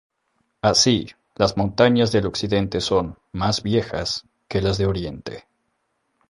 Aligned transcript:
Así, 0.63 1.09
las 1.35 1.57
montañas 1.57 2.11
del 2.11 2.25
occidente 2.25 2.81
son 2.81 3.19
"más 3.33 3.61
viejas" 3.61 4.25
que 4.47 4.59
las 4.59 4.79
de 4.79 4.87
oriente. 4.87 5.45